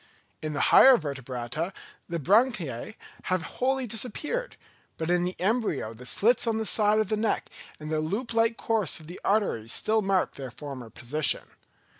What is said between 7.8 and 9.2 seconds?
the loop like course of